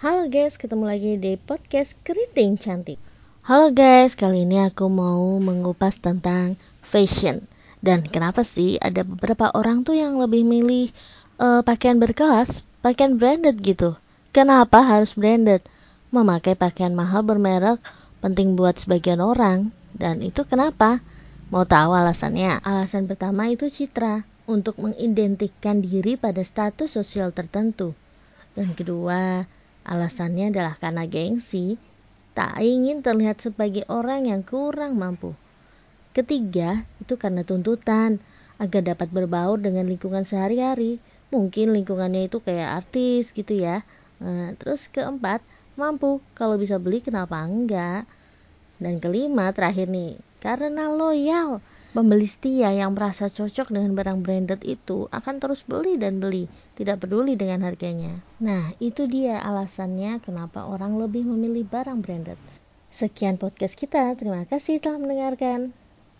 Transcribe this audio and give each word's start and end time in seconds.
Halo 0.00 0.32
guys, 0.32 0.56
ketemu 0.56 0.88
lagi 0.88 1.12
di 1.20 1.36
podcast 1.36 1.92
Keriting 2.08 2.56
Cantik. 2.56 2.96
Halo 3.44 3.68
guys, 3.68 4.16
kali 4.16 4.48
ini 4.48 4.56
aku 4.64 4.88
mau 4.88 5.36
mengupas 5.36 6.00
tentang 6.00 6.56
fashion 6.80 7.44
dan 7.84 8.08
kenapa 8.08 8.40
sih 8.40 8.80
ada 8.80 9.04
beberapa 9.04 9.52
orang 9.52 9.84
tuh 9.84 10.00
yang 10.00 10.16
lebih 10.16 10.40
milih 10.48 10.88
uh, 11.36 11.60
pakaian 11.60 12.00
berkelas, 12.00 12.64
pakaian 12.80 13.20
branded 13.20 13.60
gitu. 13.60 13.92
Kenapa 14.32 14.80
harus 14.80 15.12
branded? 15.12 15.60
Memakai 16.08 16.56
pakaian 16.56 16.96
mahal 16.96 17.20
bermerek 17.20 17.84
penting 18.24 18.56
buat 18.56 18.80
sebagian 18.80 19.20
orang 19.20 19.68
dan 19.92 20.24
itu 20.24 20.48
kenapa? 20.48 21.04
Mau 21.52 21.68
tahu 21.68 21.92
alasannya? 21.92 22.64
Alasan 22.64 23.04
pertama 23.04 23.52
itu 23.52 23.68
citra 23.68 24.24
untuk 24.48 24.80
mengidentikan 24.80 25.84
diri 25.84 26.16
pada 26.16 26.40
status 26.40 26.88
sosial 26.88 27.36
tertentu. 27.36 27.92
Dan 28.56 28.72
kedua, 28.72 29.44
alasannya 29.84 30.52
adalah 30.52 30.74
karena 30.76 31.04
gengsi, 31.08 31.80
tak 32.36 32.62
ingin 32.62 33.02
terlihat 33.02 33.42
sebagai 33.42 33.84
orang 33.90 34.30
yang 34.30 34.42
kurang 34.46 34.96
mampu. 34.96 35.34
Ketiga, 36.10 36.82
itu 36.98 37.14
karena 37.14 37.46
tuntutan 37.46 38.18
agar 38.58 38.82
dapat 38.82 39.08
berbaur 39.08 39.62
dengan 39.62 39.86
lingkungan 39.86 40.26
sehari-hari. 40.26 40.98
Mungkin 41.30 41.70
lingkungannya 41.70 42.26
itu 42.26 42.42
kayak 42.42 42.82
artis 42.82 43.30
gitu 43.30 43.54
ya. 43.54 43.86
Nah, 44.18 44.52
terus 44.58 44.90
keempat, 44.90 45.40
mampu. 45.78 46.18
Kalau 46.34 46.58
bisa 46.58 46.76
beli 46.76 47.00
kenapa 47.00 47.40
enggak? 47.40 48.04
Dan 48.82 48.98
kelima, 48.98 49.54
terakhir 49.54 49.86
nih, 49.86 50.18
karena 50.42 50.90
loyal. 50.90 51.62
Pembeli 51.90 52.22
setia 52.22 52.70
yang 52.70 52.94
merasa 52.94 53.26
cocok 53.26 53.74
dengan 53.74 53.98
barang 53.98 54.22
branded 54.22 54.62
itu 54.62 55.10
akan 55.10 55.42
terus 55.42 55.66
beli 55.66 55.98
dan 55.98 56.22
beli, 56.22 56.46
tidak 56.78 57.02
peduli 57.02 57.34
dengan 57.34 57.66
harganya. 57.66 58.22
Nah, 58.38 58.70
itu 58.78 59.10
dia 59.10 59.42
alasannya 59.42 60.22
kenapa 60.22 60.70
orang 60.70 61.02
lebih 61.02 61.26
memilih 61.26 61.66
barang 61.66 61.98
branded. 61.98 62.38
Sekian 62.94 63.42
podcast 63.42 63.74
kita, 63.74 64.14
terima 64.14 64.46
kasih 64.46 64.78
telah 64.78 65.02
mendengarkan. 65.02 65.74